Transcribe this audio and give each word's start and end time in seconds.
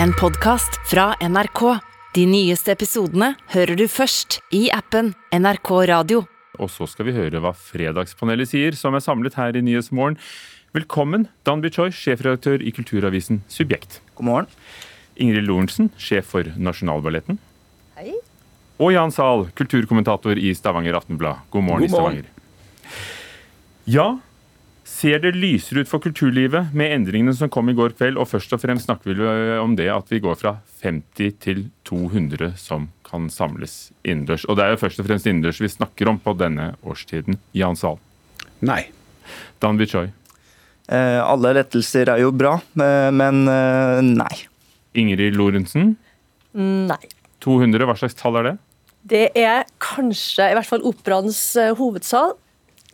En 0.00 0.12
podkast 0.12 0.70
fra 0.90 1.14
NRK. 1.20 1.60
De 2.14 2.24
nyeste 2.28 2.72
episodene 2.74 3.32
hører 3.54 3.78
du 3.78 3.84
først 3.90 4.38
i 4.54 4.66
appen 4.74 5.12
NRK 5.34 5.70
Radio. 5.90 6.22
Og 6.60 6.68
så 6.72 6.86
skal 6.90 7.08
vi 7.08 7.14
høre 7.16 7.40
hva 7.42 7.54
Fredagspanelet 7.56 8.50
sier, 8.50 8.76
som 8.76 8.94
er 8.96 9.04
samlet 9.04 9.36
her 9.38 9.56
i 9.56 9.62
Nyhetsmorgen. 9.64 10.18
Velkommen, 10.76 11.26
Dan 11.44 11.62
Bichoy, 11.64 11.92
sjefredaktør 11.92 12.62
i 12.64 12.72
kulturavisen 12.74 13.42
Subjekt. 13.52 14.00
God 14.16 14.28
morgen. 14.28 14.50
Ingrid 15.20 15.46
Lorentzen, 15.48 15.90
sjef 16.00 16.30
for 16.32 16.48
Nasjonalballetten. 16.56 17.38
Hei. 17.98 18.14
Og 18.82 18.94
Jan 18.94 19.12
Zahl, 19.14 19.46
kulturkommentator 19.56 20.40
i 20.40 20.52
Stavanger 20.56 20.96
Aftenblad. 20.98 21.44
God 21.52 21.66
morgen, 21.68 21.88
God 21.88 21.98
morgen. 21.98 22.20
i 22.20 22.24
Stavanger. 22.24 22.38
Ja, 23.92 24.06
ser 24.88 25.20
det 25.22 25.34
lysere 25.36 25.82
ut 25.82 25.90
for 25.90 26.02
kulturlivet 26.02 26.72
med 26.76 26.94
endringene 26.94 27.34
som 27.36 27.50
kom 27.52 27.70
i 27.70 27.76
går 27.76 27.94
kveld? 27.98 28.18
Og 28.20 28.28
først 28.30 28.54
og 28.56 28.62
fremst 28.62 28.88
snakker 28.88 29.12
vi 29.12 29.28
om 29.62 29.76
det 29.78 29.90
at 29.92 30.10
vi 30.12 30.22
går 30.22 30.38
fra 30.40 30.56
50 30.82 31.36
til 31.42 31.66
200 31.88 32.54
som 32.60 32.88
kan 33.06 33.28
samles 33.32 33.92
innendørs. 34.02 34.46
Og 34.48 34.58
det 34.58 34.64
er 34.64 34.74
jo 34.74 34.82
først 34.82 35.02
og 35.02 35.08
fremst 35.08 35.28
innendørs 35.28 35.60
vi 35.62 35.70
snakker 35.70 36.10
om 36.10 36.18
på 36.22 36.34
denne 36.38 36.72
årstiden. 36.82 37.38
Jan 37.56 37.78
Sahl? 37.78 38.00
Nei. 38.64 38.82
Dan 39.62 39.78
Bichoy. 39.78 40.10
Eh, 40.92 41.20
alle 41.22 41.54
lettelser 41.56 42.10
er 42.10 42.22
jo 42.24 42.32
bra, 42.34 42.56
eh, 42.58 43.08
men 43.14 43.44
eh, 43.48 44.00
nei. 44.02 44.34
Ingrid 44.98 45.36
Lorentzen. 45.38 45.94
Nei. 46.58 47.02
200, 47.42 47.86
hva 47.88 47.96
slags 47.98 48.16
tall 48.18 48.38
er 48.40 48.50
det? 48.50 48.56
Det 49.02 49.24
er 49.38 49.64
kanskje, 49.82 50.50
i 50.50 50.56
hvert 50.56 50.68
fall 50.68 50.84
operaens 50.86 51.40
eh, 51.58 51.72
hovedsal, 51.78 52.36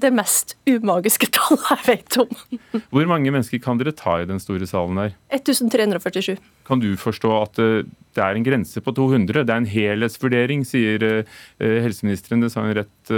det 0.03 0.11
mest 0.15 0.57
umagiske 0.69 1.31
tallet 1.37 1.71
jeg 1.73 1.87
vet 1.89 2.19
om. 2.23 2.83
Hvor 2.95 3.09
mange 3.11 3.33
mennesker 3.35 3.63
kan 3.63 3.81
dere 3.81 3.95
ta 3.97 4.19
i 4.23 4.29
den 4.29 4.41
store 4.43 4.69
salen 4.69 5.01
der? 5.01 5.17
1347. 5.35 6.37
Kan 6.69 6.83
du 6.83 6.91
forstå 7.01 7.33
at 7.43 7.63
eh, 7.63 7.87
det 8.17 8.25
er 8.25 8.37
en 8.37 8.47
grense 8.47 8.83
på 8.85 8.95
200? 8.97 9.45
Det 9.47 9.55
er 9.55 9.63
en 9.63 9.71
helhetsvurdering, 9.71 10.67
sier 10.69 11.05
eh, 11.07 11.39
eh, 11.63 11.79
helseministeren. 11.85 12.45
Det 12.45 12.53
sa 12.53 12.67
hun 12.67 12.77
rett, 12.79 13.15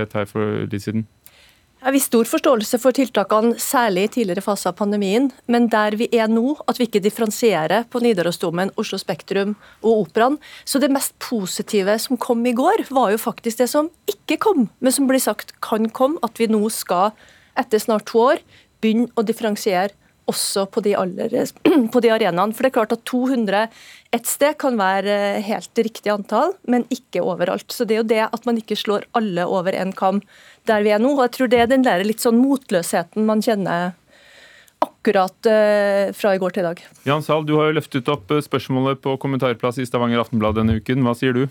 rett 0.00 0.16
her 0.16 0.28
for 0.30 0.66
litt 0.66 0.86
siden. 0.86 1.06
Jeg 1.86 1.94
har 1.94 2.02
stor 2.02 2.26
forståelse 2.26 2.78
for 2.82 2.96
tiltakene, 2.98 3.52
særlig 3.62 4.08
i 4.08 4.08
tidligere 4.16 4.42
fase 4.42 4.66
av 4.66 4.74
pandemien, 4.74 5.28
men 5.46 5.68
der 5.70 5.94
vi 5.94 6.08
er 6.18 6.26
nå, 6.26 6.56
at 6.66 6.80
vi 6.80 6.88
ikke 6.88 6.98
differensierer 7.04 7.84
på 7.86 8.00
Nidarosdomen, 8.02 8.72
Oslo 8.74 8.98
Spektrum 8.98 9.52
og 9.84 10.00
Operaen. 10.00 10.40
Så 10.66 10.80
det 10.82 10.90
mest 10.90 11.14
positive 11.22 11.94
som 12.02 12.18
kom 12.18 12.42
i 12.42 12.56
går, 12.58 12.88
var 12.90 13.12
jo 13.14 13.20
faktisk 13.22 13.62
det 13.62 13.68
som 13.70 13.92
ikke 14.10 14.40
kom, 14.42 14.66
men 14.82 14.96
som 14.96 15.06
blir 15.06 15.22
sagt 15.22 15.54
kan 15.62 15.86
komme, 15.94 16.18
at 16.26 16.42
vi 16.42 16.50
nå 16.50 16.58
skal, 16.74 17.14
etter 17.54 17.78
snart 17.78 18.10
to 18.10 18.24
år, 18.32 18.42
begynne 18.82 19.06
å 19.14 19.22
differensiere 19.22 19.94
også 20.30 20.66
på 20.72 20.82
de, 20.84 20.94
aller, 20.98 21.34
på 21.94 22.02
de 22.02 22.10
arenaene. 22.14 22.54
For 22.54 22.66
det 22.66 22.72
er 22.72 22.76
klart 22.78 22.94
at 22.96 23.04
200 23.08 23.66
et 24.16 24.30
sted 24.30 24.56
kan 24.60 24.78
være 24.78 25.42
helt 25.46 25.82
riktig 25.86 26.12
antall, 26.12 26.54
men 26.70 26.86
ikke 26.94 27.24
overalt. 27.24 27.68
Så 27.72 27.86
det 27.86 27.96
er 27.96 28.02
jo 28.02 28.10
det 28.14 28.22
at 28.26 28.48
man 28.48 28.58
ikke 28.60 28.78
slår 28.78 29.06
alle 29.18 29.46
over 29.46 29.76
en 29.76 29.94
kam 29.96 30.22
der 30.66 30.82
vi 30.86 30.94
er 30.94 31.02
nå. 31.02 31.14
Og 31.16 31.26
jeg 31.26 31.36
tror 31.36 31.52
det 31.52 31.62
er 31.62 31.70
den 31.70 31.86
der 31.86 32.04
litt 32.06 32.24
sånn 32.24 32.40
motløsheten 32.40 33.26
man 33.28 33.44
kjenner 33.44 33.94
akkurat 34.84 35.48
eh, 35.48 36.12
fra 36.16 36.34
i 36.34 36.40
går 36.40 36.54
til 36.54 36.64
i 36.64 36.68
dag. 36.68 36.82
Jan 37.08 37.24
Sahl, 37.24 37.46
du 37.48 37.54
har 37.58 37.70
jo 37.70 37.78
løftet 37.78 38.10
opp 38.12 38.30
eh, 38.34 38.42
spørsmålet 38.44 39.00
på 39.04 39.16
kommentarplass 39.22 39.80
i 39.80 39.86
Stavanger 39.88 40.20
Aftenblad 40.22 40.58
denne 40.58 40.78
uken. 40.80 41.04
Hva 41.06 41.14
sier 41.16 41.36
du? 41.36 41.46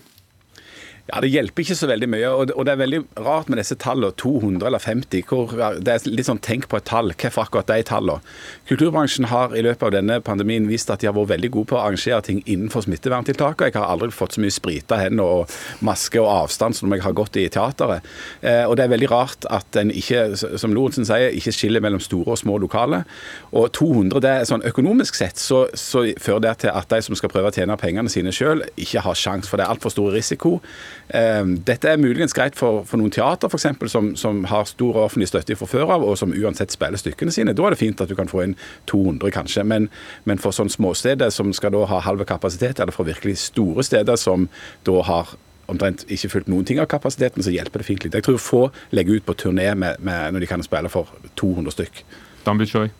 Ja, 1.06 1.20
Det 1.20 1.30
hjelper 1.30 1.62
ikke 1.62 1.76
så 1.78 1.86
veldig 1.86 2.08
mye. 2.10 2.28
og 2.28 2.46
det- 2.64 2.68
er 2.68 2.76
veldig 2.76 3.04
rart 3.18 3.48
med 3.48 3.58
disse 3.58 3.76
tallene, 3.76 4.12
200 4.16 4.66
eller 4.66 4.78
50. 4.78 5.22
Hvor 5.22 5.50
det 5.80 5.88
er 5.88 6.10
litt 6.10 6.26
sånn 6.26 6.40
tenk 6.40 6.68
på 6.68 6.76
et 6.78 6.84
tall. 6.84 7.12
Hvorfor 7.12 7.46
akkurat 7.46 7.66
de 7.66 7.82
tallene? 7.82 8.20
Kulturbransjen 8.68 9.26
har 9.26 9.54
i 9.54 9.62
løpet 9.62 9.82
av 9.82 9.90
denne 9.92 10.20
pandemien 10.20 10.66
vist 10.66 10.90
at 10.90 10.98
de 10.98 11.06
har 11.06 11.14
vært 11.14 11.38
veldig 11.38 11.50
gode 11.50 11.66
på 11.66 11.76
å 11.76 11.84
arrangere 11.84 12.22
ting 12.22 12.42
innenfor 12.44 12.82
smitteverntiltakene. 12.82 13.72
Jeg 13.72 13.74
har 13.74 13.86
aldri 13.86 14.10
fått 14.10 14.34
så 14.34 14.40
mye 14.40 14.50
sprita 14.50 14.98
hender 14.98 15.22
og 15.22 15.48
maske 15.80 16.16
og 16.18 16.48
avstand 16.48 16.74
som 16.74 16.90
jeg 16.90 17.02
har 17.02 17.12
gått 17.12 17.36
i 17.36 17.48
teateret. 17.48 18.02
Eh, 18.42 18.64
og 18.64 18.76
det 18.76 18.84
er 18.86 18.98
veldig 18.98 19.10
rart 19.10 19.46
at 19.48 19.76
en 19.76 19.90
ikke, 19.90 20.36
som 20.58 20.74
Lorentzen 20.74 21.06
sier, 21.06 21.30
ikke 21.30 21.54
skiller 21.54 21.80
mellom 21.80 22.00
store 22.00 22.32
og 22.34 22.38
små 22.38 22.58
lokale. 22.58 23.04
Og 23.52 23.72
200, 23.72 24.20
det 24.20 24.30
er 24.30 24.44
sånn 24.44 24.62
økonomisk 24.62 25.14
sett, 25.14 25.36
så, 25.38 25.68
så 25.72 26.02
fører 26.18 26.40
det 26.40 26.58
til 26.58 26.70
at 26.70 26.88
de 26.88 27.00
som 27.00 27.14
skal 27.14 27.28
prøve 27.28 27.52
å 27.52 27.54
tjene 27.54 27.78
pengene 27.78 28.10
sine 28.10 28.32
sjøl, 28.34 28.62
ikke 28.76 29.02
har 29.02 29.14
sjanse, 29.14 29.48
for 29.48 29.56
det 29.56 29.66
er 29.66 29.72
altfor 29.72 29.90
stor 29.90 30.10
risiko. 30.10 30.60
Eh, 31.08 31.42
Dette 31.68 31.92
er 31.92 32.00
muligens 32.00 32.34
greit 32.36 32.58
for, 32.58 32.84
for 32.88 33.00
noen 33.00 33.14
teater 33.14 33.50
for 33.52 33.60
eksempel, 33.60 33.90
som, 33.92 34.14
som 34.18 34.44
har 34.50 34.68
stor 34.70 35.02
offentlig 35.04 35.30
støtte 35.30 35.56
fra 35.58 35.70
før 35.70 35.94
av, 35.96 36.04
og 36.06 36.18
som 36.20 36.34
uansett 36.34 36.74
spiller 36.74 37.00
stykkene 37.00 37.34
sine. 37.34 37.54
Da 37.56 37.66
er 37.66 37.76
det 37.76 37.82
fint 37.82 38.02
at 38.02 38.10
du 38.10 38.16
kan 38.18 38.30
få 38.30 38.44
inn 38.44 38.56
200, 38.90 39.30
kanskje. 39.34 39.66
Men, 39.66 39.90
men 40.24 40.42
for 40.42 40.56
sånne 40.56 40.74
småsteder 40.74 41.32
som 41.34 41.52
skal 41.56 41.74
da 41.76 41.86
ha 41.90 42.02
halve 42.06 42.28
kapasitet, 42.28 42.80
eller 42.82 42.94
for 42.94 43.08
virkelig 43.08 43.38
store 43.46 43.86
steder 43.86 44.20
som 44.20 44.48
da 44.86 45.00
har 45.06 45.36
omtrent 45.70 46.04
ikke 46.12 46.30
fulgt 46.30 46.50
noen 46.50 46.66
ting 46.66 46.78
av 46.82 46.90
kapasiteten, 46.90 47.42
så 47.42 47.54
hjelper 47.54 47.82
det 47.82 47.88
fint 47.88 48.06
litt. 48.06 48.14
Jeg 48.14 48.26
tror 48.26 48.38
få 48.42 48.62
legger 48.94 49.18
ut 49.18 49.26
på 49.26 49.34
turné 49.46 49.72
med, 49.74 49.98
med, 50.04 50.34
når 50.34 50.44
de 50.44 50.50
kan 50.50 50.62
spille 50.66 50.92
for 50.92 51.10
200 51.38 51.74
stykk. 51.74 52.04
Dan 52.46 52.62
Bichoy. 52.62 52.92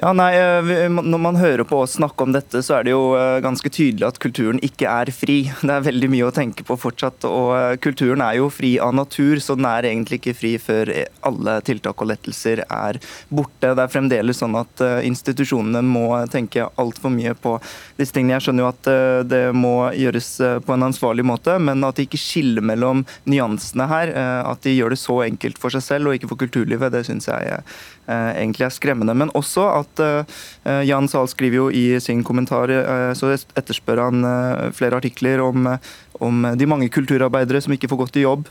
Ja, 0.00 0.12
nei, 0.16 0.32
eh, 0.34 0.88
Når 0.88 1.20
man 1.20 1.36
hører 1.36 1.64
på 1.68 1.82
oss 1.84 1.98
snakke 1.98 2.24
om 2.24 2.32
dette, 2.32 2.62
så 2.64 2.78
er 2.78 2.86
det 2.86 2.94
jo 2.94 3.12
eh, 3.12 3.42
ganske 3.44 3.68
tydelig 3.68 4.06
at 4.08 4.18
kulturen 4.22 4.60
ikke 4.64 4.88
er 4.88 5.12
fri. 5.12 5.36
Det 5.60 5.68
er 5.68 5.84
veldig 5.84 6.08
mye 6.14 6.30
å 6.30 6.32
tenke 6.32 6.64
på 6.64 6.78
fortsatt. 6.80 7.26
Og 7.28 7.52
eh, 7.58 7.76
kulturen 7.82 8.24
er 8.24 8.38
jo 8.38 8.48
fri 8.48 8.78
av 8.80 8.94
natur, 8.96 9.36
så 9.44 9.56
den 9.58 9.68
er 9.68 9.90
egentlig 9.90 10.22
ikke 10.22 10.36
fri 10.38 10.54
før 10.62 10.88
alle 11.28 11.58
tiltak 11.66 12.00
og 12.00 12.08
lettelser 12.08 12.64
er 12.64 13.00
borte. 13.28 13.74
Det 13.76 13.84
er 13.84 13.92
fremdeles 13.92 14.40
sånn 14.40 14.56
at 14.56 14.80
institusjonene 15.04 15.82
må 15.84 16.06
tenke 16.32 16.66
altfor 16.80 17.12
mye 17.12 17.34
på 17.36 17.58
disse 18.00 18.16
tingene. 18.16 18.38
Jeg 18.38 18.46
skjønner 18.46 18.64
jo 18.64 18.70
at 18.70 18.90
det 19.28 19.42
må 19.56 19.74
gjøres 19.96 20.30
på 20.66 20.74
en 20.74 20.86
ansvarlig 20.88 21.24
måte, 21.26 21.58
men 21.62 21.84
at 21.86 21.98
de 21.98 22.06
ikke 22.06 22.20
skiller 22.20 22.64
mellom 22.64 23.04
nyansene 23.28 23.86
her, 23.90 24.12
at 24.48 24.64
de 24.64 24.74
gjør 24.74 24.94
det 24.94 25.00
så 25.02 25.20
enkelt 25.26 25.60
for 25.62 25.74
seg 25.74 25.84
selv 25.84 26.10
og 26.10 26.18
ikke 26.18 26.30
for 26.32 26.40
kulturlivet, 26.42 26.92
det 26.94 27.04
syns 27.08 27.28
jeg 27.30 27.62
egentlig 28.08 28.66
er 28.66 28.74
skremmende. 28.74 29.16
Men 29.18 29.32
også 29.38 29.68
at 29.82 29.91
eh, 30.00 30.82
Jan 30.88 31.08
Zahl 31.08 31.28
skriver 31.28 31.56
jo 31.56 31.68
i 31.70 32.00
sin 32.00 32.22
kommentar, 32.24 32.70
eh, 32.70 33.12
så 33.18 33.34
etterspør 33.36 34.06
han 34.06 34.24
eh, 34.24 34.70
flere 34.72 34.96
artikler 35.02 35.42
om, 35.44 35.66
eh, 35.66 35.92
om 36.20 36.42
de 36.56 36.66
mange 36.66 36.88
kulturarbeidere 36.88 37.60
som 37.60 37.72
ikke 37.74 37.90
får 37.90 38.04
gått 38.06 38.16
i 38.16 38.26
jobb. 38.26 38.48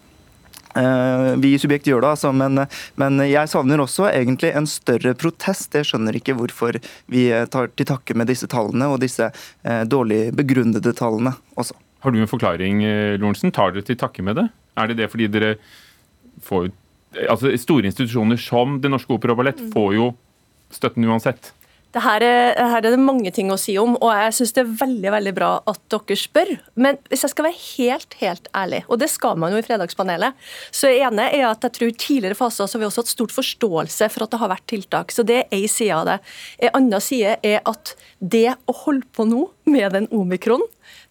Eh, 0.76 1.36
Vi 1.42 1.54
i 1.54 1.60
Subjekt 1.60 1.88
gjør 1.88 2.02
det, 2.02 2.12
altså, 2.16 2.32
men, 2.32 2.66
men 2.96 3.20
jeg 3.28 3.50
savner 3.52 3.82
også 3.84 4.08
egentlig 4.12 4.54
en 4.56 4.68
større 4.70 5.14
protest. 5.20 5.74
Jeg 5.76 5.90
skjønner 5.90 6.16
ikke 6.16 6.36
hvorfor 6.38 6.80
vi 7.12 7.28
eh, 7.32 7.46
tar 7.52 7.72
til 7.76 7.90
takke 7.90 8.16
med 8.16 8.32
disse 8.32 8.48
tallene, 8.52 8.88
og 8.92 9.02
disse 9.04 9.28
eh, 9.28 9.84
dårlig 9.84 10.30
begrunnede 10.38 10.94
tallene 10.96 11.36
også. 11.60 11.76
Har 12.02 12.12
du 12.12 12.22
en 12.22 12.30
forklaring, 12.30 12.84
eh, 12.88 13.18
Lorentzen? 13.22 13.52
Tar 13.54 13.76
dere 13.76 13.86
til 13.86 14.00
takke 14.00 14.24
med 14.26 14.40
det? 14.40 14.48
Er 14.80 14.88
det 14.88 15.02
det 15.02 15.12
fordi 15.12 15.28
dere 15.32 15.56
får 16.46 16.72
Altså, 17.28 17.50
Store 17.60 17.84
institusjoner 17.90 18.40
som 18.40 18.78
Det 18.80 18.88
Norske 18.88 19.12
Opera 19.12 19.34
og 19.34 19.42
Ballett 19.42 19.58
får 19.74 19.90
jo 19.98 20.06
støtten 20.76 21.06
uansett. 21.10 21.54
Det 21.92 22.02
her, 22.06 22.24
er, 22.24 22.56
her 22.72 22.80
er 22.80 22.94
det 22.94 23.02
mange 23.04 23.32
ting 23.36 23.50
å 23.52 23.58
si 23.60 23.76
om, 23.80 23.98
og 24.00 24.12
jeg 24.16 24.36
syns 24.38 24.54
det 24.56 24.64
er 24.64 24.76
veldig 24.80 25.12
veldig 25.12 25.34
bra 25.36 25.50
at 25.68 25.82
dere 25.92 26.18
spør. 26.20 26.54
Men 26.80 27.00
hvis 27.12 27.26
jeg 27.26 27.34
skal 27.34 27.48
være 27.50 27.60
helt 27.62 28.16
helt 28.22 28.48
ærlig, 28.56 28.84
og 28.88 29.02
det 29.02 29.10
skal 29.12 29.40
man 29.42 29.52
jo 29.52 29.60
i 29.60 29.66
Fredagspanelet, 29.66 30.40
så 30.72 30.92
ene 30.92 31.28
er 31.36 31.50
at 31.50 31.68
jeg 31.68 31.76
tror 31.78 31.94
tidligere 31.96 32.40
faser 32.40 32.70
så 32.70 32.78
har 32.78 32.86
vi 32.86 32.88
også 32.88 33.04
hatt 33.04 33.14
stort 33.14 33.36
forståelse 33.36 34.12
for 34.14 34.26
at 34.26 34.32
det 34.32 34.42
har 34.42 34.54
vært 34.54 34.68
tiltak. 34.72 35.12
Så 35.12 35.28
det 35.28 35.42
er 35.42 35.58
ei 35.58 35.66
side 35.72 35.98
av 35.98 36.08
det. 36.08 36.20
En 36.70 36.78
annen 36.80 37.04
side 37.04 37.36
er 37.44 37.60
at 37.68 37.96
det 38.20 38.54
å 38.72 38.78
holde 38.86 39.08
på 39.12 39.28
nå 39.28 39.50
med 39.68 39.92
den 39.96 40.08
omikron, 40.16 40.64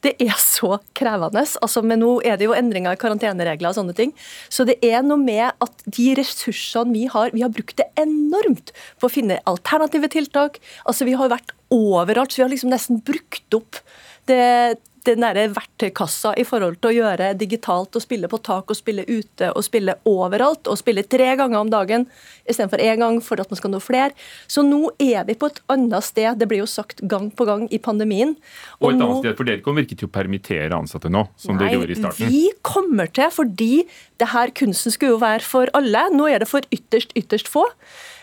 det 0.05 0.15
er 0.23 0.33
så 0.41 0.79
krevende. 0.97 1.43
Altså, 1.61 1.83
men 1.85 2.01
nå 2.03 2.13
er 2.27 2.39
det 2.41 2.49
jo 2.49 2.57
endringer 2.57 2.97
i 2.97 3.01
karanteneregler 3.01 3.71
og 3.71 3.77
sånne 3.77 3.95
ting. 3.97 4.13
Så 4.53 4.65
det 4.69 4.79
er 4.87 5.05
noe 5.05 5.21
med 5.21 5.53
at 5.53 5.85
de 5.85 6.07
ressursene 6.19 6.95
vi 6.95 7.07
har, 7.13 7.33
vi 7.37 7.45
har 7.45 7.53
brukt 7.53 7.77
det 7.81 7.89
enormt 8.01 8.73
på 9.01 9.09
å 9.09 9.13
finne 9.13 9.41
alternative 9.51 10.11
tiltak. 10.13 10.61
Altså, 10.87 11.05
vi 11.09 11.17
har 11.19 11.33
vært 11.33 11.55
overalt, 11.71 12.33
så 12.33 12.43
vi 12.43 12.47
har 12.49 12.55
liksom 12.55 12.71
nesten 12.73 13.03
brukt 13.07 13.55
opp 13.59 13.81
det, 14.29 14.79
den 15.09 15.23
der 15.25 15.39
verktøykassa 15.57 16.35
i 16.37 16.45
forhold 16.45 16.75
til 16.83 16.91
å 16.91 16.97
gjøre 16.99 17.31
digitalt 17.41 17.97
og 17.97 18.03
spille 18.05 18.29
på 18.29 18.37
tak 18.45 18.69
og 18.69 18.77
spille 18.77 19.07
ute 19.09 19.49
og 19.57 19.65
spille 19.65 19.95
overalt 20.09 20.69
og 20.69 20.77
spille 20.77 21.05
tre 21.09 21.31
ganger 21.41 21.57
om 21.63 21.71
dagen 21.73 22.05
istedenfor 22.45 22.83
én 22.85 23.01
gang 23.01 23.17
for 23.25 23.41
at 23.41 23.49
man 23.49 23.57
skal 23.57 23.73
nå 23.73 23.81
flere. 23.81 24.13
Så 24.51 24.61
nå 24.67 24.91
er 25.01 25.25
vi 25.25 25.39
på 25.41 25.49
et 25.49 25.63
annet 25.73 26.05
sted. 26.05 26.37
Det 26.43 26.51
blir 26.51 26.61
jo 26.61 26.69
sagt 26.69 27.01
gang 27.09 27.31
på 27.33 27.47
gang 27.49 27.65
i 27.73 27.81
pandemien. 27.81 28.37
Og 28.81 28.93
et 28.93 29.01
nå- 29.01 29.09
annet 29.09 29.25
sted, 29.25 29.39
for 29.41 29.49
Dere 29.49 29.65
kommer 29.65 29.87
ikke 29.89 29.97
til 30.03 30.11
å 30.11 30.13
permittere 30.13 30.77
ansatte 30.77 31.09
nå, 31.09 31.25
som 31.41 31.57
dere 31.57 31.79
gjorde 31.79 31.97
i 31.97 32.01
starten. 32.03 32.29
Nei, 32.29 32.31
vi 32.37 32.53
kommer 32.61 33.09
til, 33.09 33.33
fordi 33.33 33.73
det 34.21 34.29
her 34.35 34.53
kunsten 34.53 34.93
skulle 34.93 35.17
jo 35.17 35.25
være 35.25 35.41
for 35.49 35.73
alle. 35.73 36.11
Nå 36.13 36.29
er 36.29 36.45
det 36.45 36.49
for 36.51 36.61
ytterst, 36.71 37.17
ytterst 37.17 37.49
få. 37.49 37.65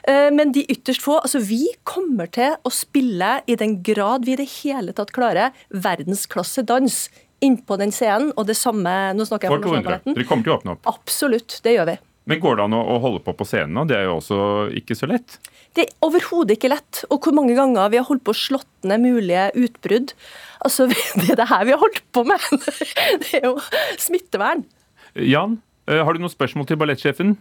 Eh, 0.07 0.31
Men 0.31 0.53
de 0.55 0.63
ytterst 0.71 1.03
få, 1.03 1.19
altså 1.19 1.41
vi 1.43 1.65
kommer 1.87 2.29
til 2.31 2.55
å 2.63 2.71
spille 2.73 3.41
i 3.47 3.55
den 3.59 3.81
grad 3.83 4.25
vi 4.25 4.37
i 4.37 4.39
det 4.39 4.49
hele 4.63 4.95
tatt 4.95 5.11
klarer 5.15 5.55
verdensklasse 5.75 6.63
dans 6.67 7.07
innpå 7.43 7.77
den 7.77 7.91
scenen, 7.93 8.31
og 8.35 8.47
det 8.49 8.55
samme 8.57 8.89
Nå 9.13 9.25
snakker 9.27 9.51
jeg 9.51 9.57
om 9.59 9.61
200. 9.61 9.67
Nasjonalballetten. 9.67 10.15
Dere 10.17 10.29
kommer 10.29 10.47
til 10.47 10.53
å 10.53 10.57
åpne 10.57 10.73
opp. 10.77 10.87
Absolutt, 10.89 11.59
det 11.65 11.75
gjør 11.75 11.89
vi. 11.91 11.97
Men 12.27 12.41
går 12.43 12.57
det 12.59 12.63
an 12.65 12.75
å 12.75 12.97
holde 12.99 13.21
på 13.23 13.33
på 13.39 13.45
scenen? 13.47 13.75
nå? 13.77 13.85
Det 13.87 13.95
er 13.95 14.07
jo 14.09 14.17
også 14.17 14.37
ikke 14.75 14.97
så 14.99 15.07
lett. 15.07 15.37
Det 15.77 15.85
er 15.85 15.93
overhodet 16.03 16.57
ikke 16.57 16.71
lett. 16.73 17.03
Og 17.13 17.21
hvor 17.23 17.35
mange 17.37 17.55
ganger 17.55 17.91
vi 17.93 17.99
har 18.01 18.07
holdt 18.09 18.25
på 18.27 18.33
å 18.33 18.39
slått 18.39 18.67
ned 18.89 18.99
mulige 19.05 19.45
utbrudd. 19.55 20.11
Altså, 20.65 20.89
Det 21.21 21.29
er 21.35 21.39
det 21.39 21.47
her 21.51 21.63
vi 21.69 21.75
har 21.75 21.83
holdt 21.83 22.01
på 22.15 22.25
med! 22.27 22.43
Det 23.23 23.37
er 23.39 23.47
jo 23.47 23.53
smittevern. 24.01 24.65
Jan, 25.15 25.59
eh, 25.87 26.01
har 26.03 26.17
du 26.17 26.19
noen 26.25 26.33
spørsmål 26.33 26.67
til 26.67 26.79
ballettsjefen? 26.81 27.37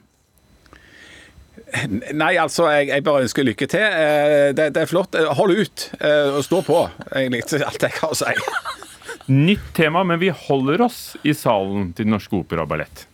Nei, 2.15 2.37
altså, 2.39 2.69
jeg, 2.71 2.89
jeg 2.93 3.03
bare 3.07 3.25
ønsker 3.27 3.47
lykke 3.47 3.67
til. 3.71 3.83
Eh, 3.83 4.53
Det, 4.55 4.69
det 4.77 4.85
er 4.85 4.91
flott. 4.91 5.17
Eh, 5.19 5.27
Hold 5.35 5.57
ut 5.59 5.87
eh, 5.99 6.37
og 6.39 6.45
stå 6.47 6.61
på, 6.67 6.79
egentlig. 7.19 7.43
Alt 7.67 7.83
jeg 7.89 7.97
har 7.99 8.15
å 8.15 8.19
si. 8.19 8.35
Nytt 9.35 9.73
tema, 9.75 10.05
men 10.07 10.21
vi 10.23 10.29
holder 10.31 10.85
oss 10.87 11.01
i 11.27 11.35
salen 11.35 11.91
til 11.97 12.07
Den 12.07 12.15
norske 12.15 12.39
opera 12.39 12.63
og 12.63 12.71
ballett. 12.71 13.07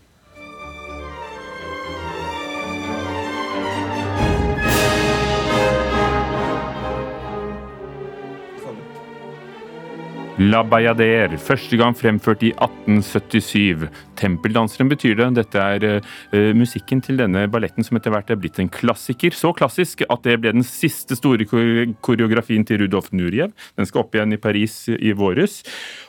La 10.42 10.62
Bayader, 10.66 11.36
første 11.38 11.76
gang 11.78 11.92
fremført 11.94 12.40
i 12.42 12.48
1877. 12.56 13.84
Tempeldanseren 14.18 14.88
betyr 14.90 15.14
det. 15.20 15.28
Dette 15.36 15.62
er 15.62 15.84
uh, 16.00 16.48
musikken 16.58 17.02
til 17.04 17.20
denne 17.20 17.44
balletten 17.52 17.86
som 17.86 17.98
etter 17.98 18.10
hvert 18.10 18.32
er 18.32 18.40
blitt 18.40 18.58
en 18.58 18.70
klassiker. 18.72 19.36
Så 19.38 19.52
klassisk 19.54 20.02
at 20.08 20.26
det 20.26 20.40
ble 20.42 20.54
den 20.56 20.66
siste 20.66 21.14
store 21.18 21.46
koreografien 21.46 22.66
til 22.66 22.82
Rudolf 22.82 23.12
Nurejev. 23.14 23.52
Den 23.78 23.86
skal 23.86 24.02
opp 24.02 24.16
igjen 24.18 24.34
i 24.34 24.40
Paris 24.42 24.80
i 24.96 25.14
våres. 25.14 25.60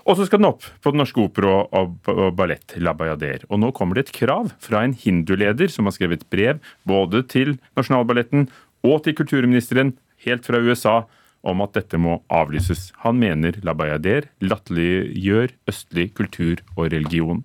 Og 0.07 0.17
så 0.17 0.25
skal 0.25 0.41
den 0.41 0.49
opp 0.49 0.65
på 0.81 0.95
Den 0.95 1.03
norske 1.03 1.21
opera 1.21 1.59
og 1.69 2.13
ballett, 2.33 2.79
La 2.81 2.95
Bayader. 2.97 3.45
Og 3.51 3.61
nå 3.61 3.73
kommer 3.77 3.99
det 3.99 4.07
et 4.07 4.15
krav 4.23 4.55
fra 4.63 4.81
en 4.87 4.95
hinduleder 4.97 5.69
som 5.69 5.85
har 5.85 5.93
skrevet 5.99 6.25
brev 6.33 6.63
både 6.89 7.21
til 7.29 7.59
Nasjonalballetten 7.77 8.47
og 8.87 9.03
til 9.05 9.19
kulturministeren, 9.19 9.93
helt 10.25 10.47
fra 10.47 10.63
USA, 10.63 11.03
om 11.43 11.63
at 11.63 11.75
dette 11.77 11.99
må 11.99 12.17
avlyses. 12.31 12.91
Han 13.03 13.19
mener 13.21 13.59
La 13.67 13.75
Bayadère 13.77 14.31
latterliggjør 14.43 15.53
østlig 15.69 16.09
kultur 16.17 16.63
og 16.77 16.91
religion. 16.93 17.43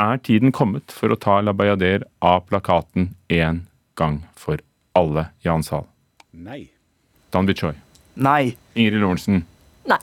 Er 0.00 0.20
tiden 0.24 0.54
kommet 0.56 0.94
for 0.96 1.12
å 1.12 1.20
ta 1.20 1.40
La 1.44 1.52
Bayadère 1.56 2.08
av 2.24 2.46
plakaten 2.48 3.12
en 3.28 3.66
gang 4.00 4.22
for 4.34 4.62
alle, 4.96 5.28
Jan 5.44 5.64
Sahl? 5.66 5.84
Nei. 6.32 6.70
Dan 7.30 7.46
Bichoy. 7.46 7.76
Nei. 8.16 8.56
Ingrid 8.74 9.02
Lorentzen. 9.02 9.44
Nei. 9.88 10.00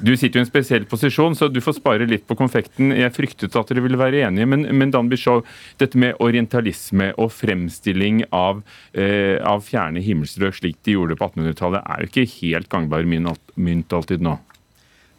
Du 0.00 0.12
sitter 0.16 0.38
jo 0.38 0.42
i 0.42 0.44
en 0.44 0.48
spesiell 0.48 0.84
posisjon, 0.88 1.36
så 1.38 1.48
du 1.48 1.60
får 1.64 1.78
spare 1.78 2.08
litt 2.08 2.26
på 2.28 2.36
konfekten. 2.36 2.90
Jeg 2.92 3.14
fryktet 3.16 3.56
at 3.56 3.70
dere 3.70 3.84
ville 3.84 4.00
være 4.00 4.26
enige, 4.26 4.48
men, 4.52 4.66
men 4.76 4.92
Dan 4.92 5.08
Bishow, 5.08 5.40
dette 5.80 5.96
med 6.00 6.18
orientalisme 6.20 7.12
og 7.16 7.30
fremstilling 7.32 8.24
av, 8.36 8.60
eh, 8.92 9.38
av 9.40 9.64
fjerne 9.64 10.02
himmelstrøk 10.04 10.58
slik 10.58 10.82
de 10.84 10.98
gjorde 10.98 11.16
på 11.16 11.30
1800-tallet, 11.30 11.80
er 11.86 12.04
jo 12.04 12.10
ikke 12.12 12.28
helt 12.36 12.68
gangbar 12.72 13.08
mynt 13.08 13.96
alltid 13.96 14.24
nå. 14.26 14.36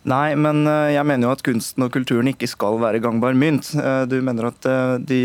Nei, 0.07 0.37
men 0.39 0.63
eh, 0.69 0.93
jeg 0.95 1.07
mener 1.07 1.27
jo 1.27 1.33
at 1.35 1.43
kunsten 1.43 1.83
og 1.83 1.91
kulturen 1.95 2.29
ikke 2.31 2.47
skal 2.47 2.79
være 2.79 3.01
gangbar 3.03 3.35
mynt. 3.35 3.73
Eh, 3.75 4.05
Du 4.07 4.19
mener 4.23 4.51
at 4.51 4.67
eh, 4.69 4.95
de 5.03 5.19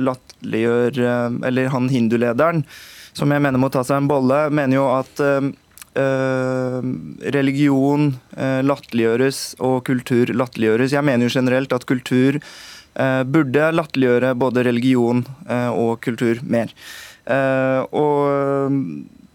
latterliggjør 0.00 1.00
Eller 1.44 1.68
han 1.72 1.90
hindulederen, 1.92 2.64
som 3.16 3.32
jeg 3.32 3.42
mener 3.44 3.60
må 3.60 3.68
ta 3.72 3.82
seg 3.84 4.00
en 4.00 4.08
bolle, 4.10 4.46
mener 4.54 4.78
jo 4.78 4.86
at 4.92 5.20
religion 7.36 8.10
eh, 8.36 8.62
latterliggjøres 8.66 9.56
og 9.64 9.84
kultur 9.88 10.32
latterliggjøres. 10.34 10.94
Jeg 10.96 11.06
mener 11.06 11.26
jo 11.26 11.36
generelt 11.38 11.72
at 11.72 11.86
kultur 11.88 12.38
eh, 12.40 13.22
burde 13.24 13.70
latterliggjøre 13.74 14.34
både 14.38 14.66
religion 14.68 15.24
eh, 15.48 15.70
og 15.72 16.00
kultur 16.04 16.42
mer. 16.44 16.72
Eh, 17.26 17.82
og 17.90 18.76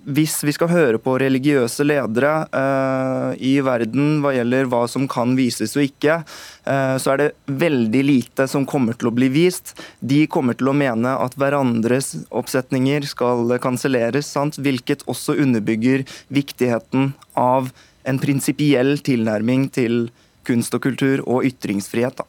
hvis 0.04 0.40
vi 0.44 0.54
skal 0.56 0.72
høre 0.72 1.00
på 1.02 1.14
religiøse 1.22 1.86
ledere 1.86 2.32
uh, 2.50 3.32
i 3.38 3.54
verden 3.64 4.20
hva 4.24 4.34
gjelder 4.34 4.70
hva 4.72 4.84
som 4.90 5.06
kan 5.12 5.36
vises 5.38 5.76
og 5.78 5.86
ikke, 5.86 6.22
uh, 6.66 6.96
så 7.02 7.14
er 7.14 7.22
det 7.22 7.28
veldig 7.62 8.02
lite 8.08 8.48
som 8.50 8.66
kommer 8.70 8.98
til 8.98 9.12
å 9.12 9.14
bli 9.16 9.30
vist. 9.34 9.76
De 10.00 10.24
kommer 10.32 10.58
til 10.58 10.72
å 10.72 10.76
mene 10.78 11.14
at 11.22 11.38
hverandres 11.38 12.16
oppsetninger 12.30 13.06
skal 13.10 13.58
kanselleres, 13.62 14.34
hvilket 14.58 15.06
også 15.12 15.38
underbygger 15.42 16.08
viktigheten 16.34 17.14
av 17.38 17.70
en 18.08 18.20
prinsipiell 18.22 18.98
tilnærming 19.06 19.70
til 19.74 20.08
kunst 20.48 20.74
og 20.74 20.82
kultur 20.88 21.22
og 21.28 21.46
ytringsfrihet. 21.46 22.18
Da. 22.18 22.26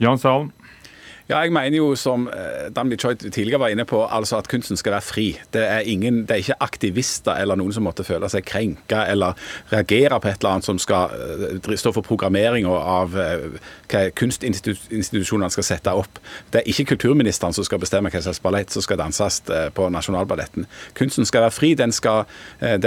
Jan 0.00 0.20
Sahl, 0.20 0.48
Ja, 1.28 1.42
jeg 1.44 1.52
mener 1.52 1.76
jo, 1.76 1.90
som 1.92 2.22
eh, 2.32 2.70
Dan 2.72 2.88
Choi 2.96 3.12
tidligere 3.14 3.60
var 3.60 3.68
inne 3.68 3.84
på, 3.84 3.98
altså 4.06 4.38
at 4.38 4.46
kunsten 4.48 4.78
skal 4.80 4.94
være 4.94 5.04
fri. 5.04 5.26
Det 5.52 5.60
er, 5.60 5.78
ingen, 5.84 6.22
det 6.22 6.30
er 6.30 6.40
ikke 6.40 6.54
aktivister 6.64 7.36
eller 7.36 7.58
noen 7.60 7.74
som 7.76 7.84
måtte 7.84 8.04
føle 8.04 8.30
seg 8.32 8.46
krenka 8.48 9.02
eller 9.12 9.36
reagere 9.68 10.16
på 10.24 10.30
et 10.30 10.38
eller 10.40 10.54
annet 10.54 10.64
som 10.64 10.80
skal 10.80 11.12
eh, 11.12 11.74
stå 11.76 11.92
for 11.92 12.06
programmeringa 12.06 12.72
av 12.72 13.18
eh, 13.20 13.44
hva 13.92 14.00
kunstinstitusjonene 14.16 15.52
skal 15.52 15.66
sette 15.68 15.92
opp. 15.92 16.16
Det 16.48 16.62
er 16.62 16.70
ikke 16.72 16.94
kulturministeren 16.94 17.52
som 17.52 17.68
skal 17.68 17.82
bestemme 17.84 18.08
hva 18.08 18.24
slags 18.24 18.40
ballett 18.40 18.72
som 18.72 18.86
skal 18.86 19.02
danses 19.02 19.42
på 19.76 19.90
Nasjonalballetten. 19.92 20.64
Kunsten 20.96 21.28
skal 21.28 21.44
være 21.44 21.56
fri. 21.58 21.74
Den 21.76 21.92
skal, 21.92 22.24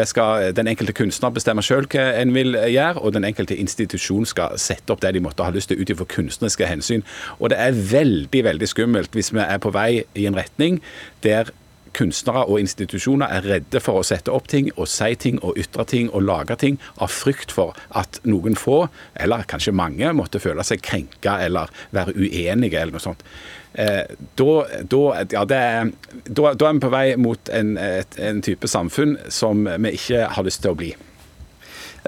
skal 0.09 0.49
den 0.57 0.69
enkelte 0.69 0.93
kunstner 0.97 1.33
bestemme 1.33 1.61
sjøl 1.65 1.85
hva 1.93 2.07
en 2.17 2.33
vil 2.33 2.57
gjøre, 2.57 3.05
og 3.05 3.13
den 3.13 3.25
enkelte 3.29 3.57
institusjon 3.61 4.25
skal 4.29 4.57
sette 4.61 4.93
opp 4.93 5.05
det 5.05 5.13
de 5.13 5.23
måtte 5.23 5.45
ha 5.45 5.53
lyst 5.53 5.69
til 5.69 5.81
ut 5.81 5.93
ifra 5.93 6.09
kunstneriske 6.09 6.69
hensyn. 6.69 7.05
Og 7.39 7.53
det 7.53 7.61
er 7.61 7.77
veldig, 7.77 8.30
veldig 8.31 8.69
skummelt 8.71 9.17
hvis 9.17 9.33
vi 9.35 9.43
er 9.43 9.59
på 9.59 9.73
vei 9.75 10.05
i 10.15 10.27
en 10.29 10.37
retning 10.39 10.79
der 11.25 11.51
kunstnere 11.93 12.45
og 12.47 12.61
institusjoner 12.61 13.31
er 13.35 13.47
redde 13.47 13.81
for 13.83 13.99
å 13.99 14.05
sette 14.07 14.31
opp 14.31 14.47
ting 14.51 14.69
og 14.77 14.87
si 14.89 15.11
ting 15.19 15.39
og 15.43 15.59
ytre 15.59 15.85
ting 15.91 16.09
og 16.11 16.23
lage 16.23 16.55
ting 16.61 16.79
av 17.03 17.11
frykt 17.11 17.51
for 17.51 17.75
at 17.97 18.21
noen 18.23 18.55
få, 18.55 18.85
eller 19.19 19.43
kanskje 19.49 19.75
mange, 19.75 20.13
måtte 20.15 20.39
føle 20.39 20.63
seg 20.67 20.83
krenka 20.85 21.37
eller 21.43 21.71
være 21.95 22.15
uenige 22.15 22.79
eller 22.79 22.95
noe 22.95 23.03
sånt. 23.03 23.25
Eh, 23.73 24.03
da, 24.39 24.49
ja, 25.31 25.45
er 25.59 25.91
vi 26.27 26.83
på 26.83 26.91
vei 26.91 27.05
mot 27.19 27.51
en, 27.55 27.77
et, 27.79 28.19
en 28.19 28.41
type 28.43 28.67
samfunn 28.67 29.17
som 29.31 29.67
vi 29.67 29.95
ikke 29.99 30.27
har 30.35 30.47
lyst 30.47 30.63
til 30.63 30.75
å 30.75 30.79
bli. 30.79 30.93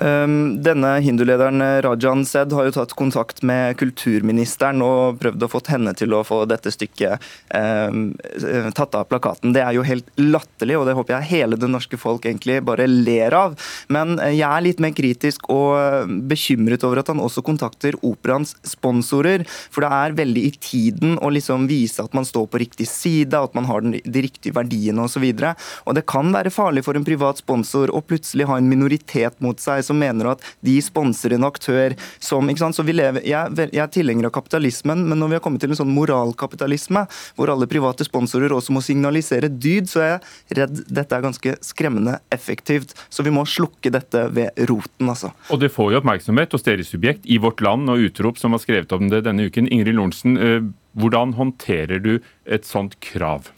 Um, 0.02 0.64
Denne 0.66 0.96
hindulederen 1.06 1.62
Rajan 1.86 2.24
Sed 2.26 2.54
har 2.56 2.66
jo 2.66 2.74
tatt 2.74 2.96
kontakt 2.98 3.44
med 3.46 3.78
kulturministeren 3.78 4.82
og 4.82 5.20
prøvd 5.22 5.46
å 5.46 5.50
få 5.52 5.62
henne 5.70 5.94
til 5.98 6.16
å 6.18 6.24
få 6.26 6.44
dette 6.50 6.72
stykket 6.74 7.22
um, 7.54 8.08
eh, 8.34 8.70
tatt 8.74 8.96
av 8.98 9.06
plakaten. 9.10 9.54
Det 9.54 9.62
er 9.62 9.76
jo 9.78 9.86
helt 9.86 10.10
latterlig, 10.18 10.80
og 10.80 10.88
det 10.88 10.96
håper 10.98 11.18
jeg 11.18 11.30
hele 11.30 11.60
det 11.60 11.70
norske 11.70 12.00
folk 12.02 12.26
egentlig 12.26 12.60
bare 12.66 12.88
ler 12.90 13.36
av. 13.38 13.58
Men 13.94 14.18
eh, 14.18 14.34
jeg 14.38 14.50
er 14.50 14.66
litt 14.66 14.82
mer 14.84 14.96
kritisk 14.98 15.46
og 15.54 15.78
eh, 15.78 16.16
bekymret 16.32 16.86
over 16.88 17.04
at 17.04 17.12
han 17.14 17.22
også 17.22 17.46
kontakter 17.46 17.98
operaens 18.02 18.56
sponsorer. 18.66 19.46
For 19.70 19.86
det 19.86 19.92
er 19.94 20.18
veldig 20.24 20.46
i 20.50 20.54
tiden 20.58 21.20
å 21.22 21.32
liksom 21.34 21.70
vise 21.70 22.04
at 22.04 22.18
man 22.18 22.28
står 22.28 22.50
på 22.50 22.64
riktig 22.64 22.90
side, 22.90 23.38
at 23.38 23.54
man 23.58 23.70
har 23.70 23.86
den, 23.86 24.00
de 24.02 24.26
riktige 24.26 24.58
verdiene 24.58 25.06
osv. 25.06 25.24
Og, 25.24 25.40
så 25.44 25.54
og 25.86 25.98
det 25.98 26.06
kan 26.10 26.34
være 26.34 26.54
farlig 26.54 26.86
for 26.88 26.98
en 26.98 27.06
privat 27.08 27.40
sponsor 27.42 27.94
å 27.94 28.02
plutselig 28.06 28.50
ha 28.50 28.58
en 28.60 28.70
minoritet 28.70 29.40
mot 29.44 29.60
seg 29.62 29.83
som 29.86 30.00
mener 30.00 30.34
at 30.34 30.44
de 30.66 30.78
sponser 30.84 31.36
en 31.36 31.48
aktør 31.48 31.96
som 32.24 32.50
ikke 32.50 32.64
sant? 32.64 32.78
Så 32.78 32.86
vi 32.88 32.96
lever, 32.96 33.26
jeg, 33.28 33.70
jeg 33.70 33.84
er 33.84 33.92
tilhenger 33.94 34.30
av 34.30 34.36
kapitalismen, 34.36 35.06
men 35.10 35.20
når 35.20 35.32
vi 35.32 35.38
har 35.40 35.44
kommet 35.46 35.64
til 35.64 35.74
en 35.74 35.80
sånn 35.80 35.94
moralkapitalisme, 35.94 37.06
hvor 37.38 37.52
alle 37.54 37.70
private 37.70 38.08
sponsorer 38.08 38.54
også 38.56 38.76
må 38.76 38.84
signalisere 38.86 39.52
dyd, 39.52 39.90
så 39.92 40.04
er 40.04 40.12
jeg 40.14 40.62
redd 40.62 40.84
dette 40.94 41.18
er 41.18 41.26
ganske 41.26 41.56
skremmende 41.66 42.18
effektivt. 42.34 42.96
Så 43.14 43.26
vi 43.26 43.34
må 43.34 43.46
slukke 43.50 43.92
dette 43.94 44.28
ved 44.34 44.66
roten, 44.70 45.10
altså. 45.10 45.34
Og 45.54 45.62
det 45.62 45.72
får 45.74 45.94
jo 45.94 46.02
oppmerksomhet 46.02 46.56
hos 46.56 46.66
deres 46.66 46.92
subjekt 46.94 47.28
i 47.30 47.40
Vårt 47.44 47.64
Land 47.64 47.92
og 47.92 48.04
Utrop, 48.08 48.40
som 48.42 48.56
har 48.56 48.64
skrevet 48.64 48.94
om 48.96 49.10
det 49.12 49.24
denne 49.28 49.50
uken. 49.50 49.70
Ingrid 49.72 49.98
Lorentzen, 49.98 50.38
eh, 50.38 50.62
hvordan 51.00 51.36
håndterer 51.40 52.02
du 52.04 52.16
et 52.46 52.68
sånt 52.70 53.00
krav? 53.04 53.52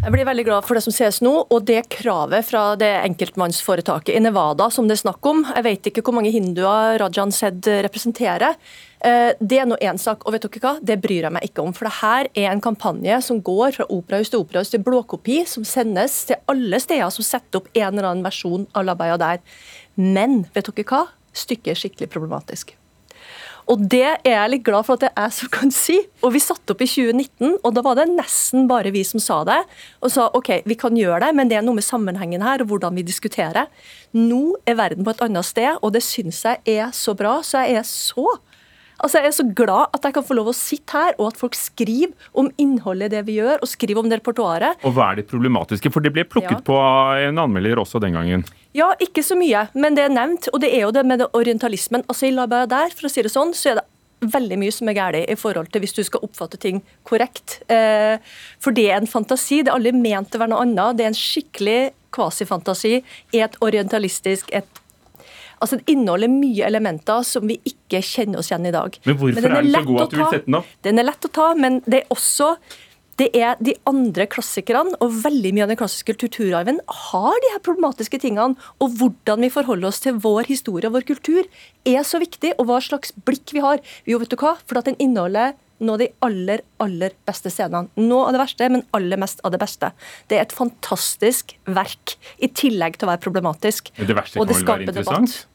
Jeg 0.00 0.14
blir 0.14 0.24
veldig 0.24 0.46
glad 0.46 0.64
for 0.64 0.78
det 0.78 0.80
som 0.80 0.94
sies 0.96 1.18
nå, 1.20 1.30
og 1.52 1.64
det 1.68 1.82
kravet 1.92 2.46
fra 2.48 2.70
det 2.80 2.88
enkeltmannsforetaket 3.02 4.14
i 4.16 4.22
Nevada 4.24 4.70
som 4.72 4.86
det 4.88 4.94
er 4.94 5.02
snakk 5.02 5.28
om. 5.28 5.42
Jeg 5.44 5.66
vet 5.66 5.90
ikke 5.90 6.04
hvor 6.06 6.16
mange 6.16 6.32
hinduer 6.32 6.96
Rajan 7.02 7.34
Sed 7.36 7.68
representerer. 7.84 8.56
Eh, 9.04 9.36
Det 9.36 9.58
er 9.60 9.68
nå 9.68 9.76
én 9.76 10.00
sak, 10.00 10.24
og 10.24 10.32
vet 10.32 10.48
dere 10.48 10.64
hva? 10.64 10.72
det 10.80 10.96
bryr 11.04 11.28
jeg 11.28 11.32
meg 11.36 11.44
ikke 11.44 11.60
om. 11.60 11.76
For 11.76 11.84
det 11.84 12.00
her 12.00 12.30
er 12.32 12.48
en 12.48 12.64
kampanje 12.64 13.20
som 13.28 13.42
går 13.42 13.76
fra 13.76 13.90
operahus 13.92 14.32
til 14.32 14.40
operahus 14.40 14.72
til 14.72 14.80
blåkopi, 14.80 15.44
som 15.46 15.68
sendes 15.68 16.24
til 16.24 16.40
alle 16.48 16.80
steder 16.80 17.12
som 17.12 17.22
setter 17.22 17.60
opp 17.60 17.68
en 17.74 17.92
eller 17.92 18.08
annen 18.08 18.24
versjon 18.24 18.66
av 18.72 18.88
La 18.88 18.96
der. 18.96 19.44
Men 19.96 20.46
vet 20.54 20.64
dere 20.64 20.88
hva? 20.88 21.08
Stykket 21.36 21.76
er 21.76 21.76
skikkelig 21.76 22.08
problematisk. 22.08 22.79
Og 23.70 23.82
det 23.86 24.02
er 24.02 24.16
jeg 24.26 24.50
litt 24.50 24.64
glad 24.66 24.86
for 24.86 24.98
at 24.98 25.04
det 25.04 25.10
er 25.14 25.30
som 25.34 25.50
kan 25.52 25.70
si. 25.74 26.00
Og 26.26 26.34
vi 26.34 26.42
satte 26.42 26.74
opp 26.74 26.82
i 26.82 26.88
2019, 26.90 27.60
og 27.62 27.74
da 27.76 27.84
var 27.86 28.00
det 28.00 28.08
nesten 28.10 28.66
bare 28.70 28.90
vi 28.94 29.04
som 29.06 29.22
sa 29.22 29.40
det. 29.46 29.60
Og 30.02 30.10
sa 30.10 30.26
OK, 30.34 30.50
vi 30.66 30.76
kan 30.78 30.98
gjøre 30.98 31.22
det, 31.26 31.30
men 31.38 31.50
det 31.50 31.60
er 31.60 31.66
noe 31.66 31.78
med 31.78 31.86
sammenhengen 31.86 32.42
her 32.42 32.64
og 32.64 32.72
hvordan 32.72 32.98
vi 32.98 33.06
diskuterer. 33.06 33.70
Nå 34.16 34.58
er 34.66 34.78
verden 34.80 35.06
på 35.06 35.14
et 35.14 35.22
annet 35.28 35.46
sted, 35.46 35.78
og 35.78 35.94
det 35.94 36.02
syns 36.02 36.42
jeg 36.48 36.62
er 36.80 36.90
så 36.96 37.14
bra. 37.14 37.38
Så 37.46 37.62
jeg 37.62 37.78
er 37.78 37.86
så 37.86 38.26
Altså, 39.00 39.18
Jeg 39.22 39.26
er 39.26 39.36
så 39.36 39.46
glad 39.56 39.94
at 39.96 40.02
jeg 40.04 40.14
kan 40.14 40.24
få 40.26 40.34
lov 40.36 40.50
å 40.52 40.56
sitte 40.56 40.92
her, 40.92 41.14
og 41.18 41.30
at 41.32 41.38
folk 41.40 41.54
skriver 41.56 42.12
om 42.36 42.50
innholdet 42.60 43.10
i 43.10 43.16
det 43.16 43.22
vi 43.26 43.38
gjør, 43.38 43.60
og 43.62 43.68
skriver 43.70 44.02
om 44.02 44.08
det 44.10 44.20
repertoaret. 44.20 44.76
Og 44.84 44.92
hva 44.96 45.10
er 45.12 45.20
det 45.20 45.28
problematiske? 45.30 45.92
For 45.92 46.00
det 46.04 46.12
ble 46.12 46.24
plukket 46.24 46.60
Ja. 46.60 46.64
på 46.66 46.76
en 47.28 47.38
anmelder 47.38 47.80
også 47.80 48.00
den 48.00 48.12
gangen. 48.12 48.44
Ja, 48.74 48.92
ikke 49.00 49.22
så 49.24 49.34
mye, 49.36 49.68
men 49.74 49.94
det 49.96 50.04
er 50.04 50.12
nevnt. 50.14 50.48
Og 50.52 50.60
det 50.60 50.72
er 50.74 50.82
jo 50.84 50.92
det 50.92 51.04
med 51.06 51.18
det 51.18 51.30
orientalismen. 51.32 52.04
Altså 52.08 52.28
I 52.28 52.30
Labba 52.36 52.66
der, 52.68 52.90
for 52.90 53.08
å 53.08 53.10
si 53.10 53.22
det 53.22 53.32
sånn, 53.32 53.52
så 53.54 53.72
er 53.72 53.74
det 53.80 53.86
veldig 54.20 54.58
mye 54.60 54.72
som 54.72 54.88
er 54.88 54.94
galt 54.94 55.30
i 55.32 55.34
forhold 55.34 55.70
til 55.72 55.80
hvis 55.80 55.94
du 55.96 56.02
skal 56.04 56.20
oppfatte 56.20 56.58
ting 56.60 56.82
korrekt. 57.08 57.62
Eh, 57.72 58.18
for 58.60 58.70
det 58.76 58.90
er 58.90 58.98
en 59.00 59.06
fantasi. 59.08 59.62
Det 59.64 59.68
er 59.72 59.78
aldri 59.78 59.92
ment 59.96 60.36
å 60.36 60.38
være 60.42 60.52
noe 60.52 60.60
annet. 60.66 60.96
Det 60.98 61.06
er 61.06 61.12
en 61.14 61.16
skikkelig 61.16 61.92
kvasifantasi 62.12 63.02
i 63.32 63.40
et 63.40 63.56
orientalistisk 63.64 64.50
et 64.52 64.79
Altså 65.60 65.76
Den 65.76 65.96
inneholder 65.96 66.30
mye 66.32 66.66
elementer 66.66 67.24
som 67.26 67.48
vi 67.48 67.58
ikke 67.68 68.00
kjenner 68.04 68.40
oss 68.40 68.48
igjen 68.48 68.68
i 68.70 68.74
dag. 68.74 68.94
Men 69.04 69.18
hvorfor 69.20 69.44
den 69.44 69.56
er 69.56 69.66
den 69.66 69.74
så 69.74 69.82
god 69.88 70.04
at 70.04 70.14
du 70.14 70.16
vil 70.16 70.30
sette 70.32 70.48
den 70.48 70.60
opp? 70.60 70.70
Den 70.86 71.02
er 71.02 71.08
lett 71.10 71.26
å 71.28 71.32
ta, 71.40 71.50
men 71.58 71.82
det 71.86 72.02
er 72.02 72.14
også 72.14 72.54
det 73.20 73.28
er 73.36 73.58
de 73.60 73.74
andre 73.84 74.24
klassikerne, 74.32 74.94
og 75.04 75.16
veldig 75.26 75.50
mye 75.52 75.66
av 75.66 75.72
den 75.74 75.76
klassiske 75.76 76.14
kulturarven 76.22 76.78
har 77.10 77.34
de 77.44 77.50
her 77.52 77.60
problematiske 77.66 78.20
tingene. 78.22 78.56
Og 78.80 78.94
hvordan 78.96 79.44
vi 79.44 79.50
forholder 79.52 79.90
oss 79.90 80.00
til 80.00 80.16
vår 80.24 80.48
historie 80.48 80.88
og 80.88 80.96
vår 80.96 81.04
kultur, 81.10 81.48
er 81.84 82.06
så 82.08 82.20
viktig. 82.22 82.54
Og 82.56 82.70
hva 82.70 82.78
slags 82.80 83.12
blikk 83.28 83.52
vi 83.52 83.60
har. 83.64 83.82
Jo, 84.08 84.22
vet 84.22 84.32
du 84.32 84.38
hva? 84.40 84.54
For 84.64 84.80
at 84.80 84.88
den 84.88 84.96
inneholder 85.02 85.52
noe 85.80 85.96
av 85.96 86.02
de 86.02 86.08
aller, 86.24 86.62
aller 86.82 87.14
beste 87.28 87.52
scenene. 87.52 87.88
Noe 88.00 88.28
av 88.28 88.36
det 88.36 88.42
verste, 88.42 88.68
men 88.72 88.84
aller 88.96 89.20
mest 89.20 89.40
av 89.44 89.54
det 89.54 89.60
beste. 89.62 89.92
Det 90.28 90.36
er 90.36 90.44
et 90.44 90.56
fantastisk 90.56 91.54
verk, 91.68 92.16
i 92.40 92.50
tillegg 92.52 92.98
til 92.98 93.08
å 93.08 93.12
være 93.14 93.24
problematisk. 93.24 93.92
Det 93.96 94.16
verste 94.16 94.40
Og 94.40 94.48
kan 94.48 94.52
det 94.52 94.58
vel 94.60 94.68
være 94.68 94.88
interessant? 94.88 95.36
debatt. 95.36 95.46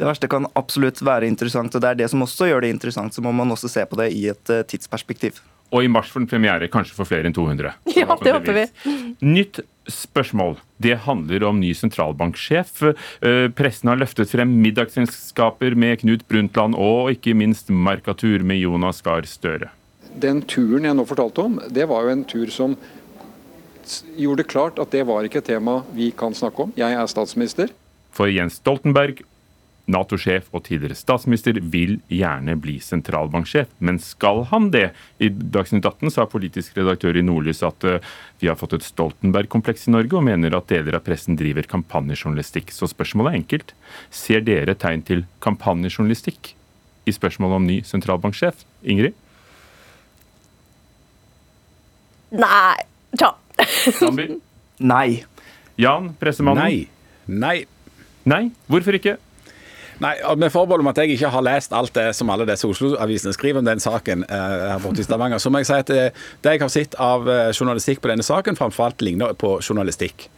Det 0.00 0.06
verste 0.08 0.30
kan 0.32 0.46
absolutt 0.56 1.02
være 1.04 1.28
interessant, 1.28 1.74
og 1.76 1.82
det 1.84 1.88
er 1.90 1.98
det 1.98 2.06
som 2.08 2.22
også 2.24 2.46
gjør 2.48 2.64
det 2.64 2.70
interessant. 2.72 3.12
Så 3.12 3.20
må 3.20 3.34
man 3.36 3.52
også 3.52 3.68
se 3.68 3.82
på 3.84 3.98
det 4.00 4.06
i 4.16 4.30
et 4.32 4.52
eh, 4.52 4.62
tidsperspektiv. 4.64 5.42
Og 5.70 5.84
i 5.84 5.90
mars 5.92 6.08
for 6.10 6.22
en 6.22 6.28
premiere, 6.30 6.70
kanskje 6.72 6.96
for 6.96 7.04
flere 7.06 7.28
enn 7.28 7.36
200. 7.36 7.74
Ja, 7.98 8.16
det 8.16 8.32
håper 8.32 8.56
vi. 8.56 8.64
Nytt 9.20 9.60
spørsmål. 9.92 10.56
Det 10.80 10.96
handler 11.04 11.44
om 11.50 11.60
ny 11.60 11.74
sentralbanksjef. 11.76 12.80
Eh, 12.88 13.50
Pressen 13.52 13.92
har 13.92 14.00
løftet 14.00 14.32
frem 14.32 14.56
middagsselskaper 14.64 15.76
med 15.76 16.00
Knut 16.00 16.24
Brundtland 16.32 16.78
og 16.80 17.12
ikke 17.12 17.36
minst 17.36 17.68
Markatur 17.68 18.40
med 18.40 18.62
Jonas 18.62 19.02
Gahr 19.04 19.28
Støre. 19.28 19.68
Den 20.16 20.40
turen 20.48 20.88
jeg 20.88 20.96
nå 20.96 21.04
fortalte 21.06 21.44
om, 21.44 21.60
det 21.68 21.84
var 21.92 22.08
jo 22.08 22.14
en 22.16 22.24
tur 22.24 22.48
som 22.50 22.78
gjorde 24.16 24.42
det 24.42 24.48
klart 24.48 24.80
at 24.80 24.96
det 24.96 25.04
var 25.12 25.28
ikke 25.28 25.44
et 25.44 25.50
tema 25.52 25.82
vi 25.92 26.08
kan 26.16 26.32
snakke 26.36 26.66
om. 26.70 26.72
Jeg 26.80 26.96
er 26.96 27.10
statsminister. 27.10 27.76
For 28.16 28.32
Jens 28.32 28.58
Stoltenberg, 28.58 29.22
Nato-sjef 29.90 30.48
og 30.54 30.64
tidligere 30.66 30.98
statsminister, 30.98 31.58
vil 31.72 31.98
gjerne 32.12 32.54
bli 32.60 32.76
sentralbanksjef. 32.84 33.70
Men 33.82 33.98
skal 34.02 34.44
han 34.50 34.70
det? 34.74 34.90
I 35.18 35.30
Dagsnytt 35.30 35.86
18 35.86 36.14
sa 36.14 36.26
politisk 36.30 36.78
redaktør 36.78 37.18
i 37.18 37.24
Nordlys 37.26 37.64
at 37.66 37.86
eh, 37.88 37.98
vi 38.42 38.50
har 38.50 38.58
fått 38.60 38.76
et 38.78 38.86
Stoltenberg-kompleks 38.86 39.88
i 39.88 39.94
Norge, 39.94 40.16
og 40.16 40.26
mener 40.28 40.54
at 40.56 40.70
deler 40.70 40.98
av 40.98 41.04
pressen 41.06 41.38
driver 41.40 41.66
kampanjejournalistikk. 41.70 42.72
Så 42.74 42.90
spørsmålet 42.90 43.32
er 43.32 43.40
enkelt. 43.42 43.74
Ser 44.14 44.44
dere 44.46 44.76
tegn 44.78 45.02
til 45.06 45.26
kampanjejournalistikk 45.44 46.54
i 47.08 47.16
spørsmålet 47.16 47.60
om 47.60 47.66
ny 47.68 47.80
sentralbanksjef? 47.86 48.64
Ingrid? 48.86 49.18
Nei, 52.30 52.76
tja. 53.18 53.34
Nei. 54.80 55.24
Jan, 55.80 56.12
pressemannen? 56.20 56.62
Nei. 56.62 56.86
Nei. 57.26 57.58
Nei? 58.28 58.44
Hvorfor 58.70 58.96
ikke? 58.96 59.16
Nei, 60.00 60.14
og 60.24 60.38
Med 60.40 60.52
forbehold 60.52 60.80
om 60.80 60.90
at 60.92 60.98
jeg 61.02 61.16
ikke 61.16 61.32
har 61.34 61.44
lest 61.44 61.74
alt 61.76 61.92
det 61.94 62.08
som 62.16 62.30
alle 62.32 62.46
disse 62.48 62.68
Oslo-avisene 62.68 63.34
skriver 63.36 63.60
om 63.60 63.68
den 63.68 63.82
saken 63.82 64.24
eh, 64.24 64.56
her 64.72 64.80
borte 64.82 65.02
i 65.02 65.06
Stavanger, 65.06 65.38
så 65.42 65.52
må 65.52 65.60
jeg 65.60 65.68
si 65.68 65.76
at 65.76 65.92
det, 65.92 66.06
det 66.44 66.56
jeg 66.56 66.64
har 66.64 66.72
sett 66.72 66.96
av 66.96 67.28
eh, 67.28 67.50
journalistikk 67.52 68.00
på 68.00 68.12
denne 68.12 68.24
saken, 68.24 68.56
framfor 68.56 68.88
alt 68.88 69.04
ligner 69.04 69.36
på 69.36 69.58
journalistikk. 69.60 70.30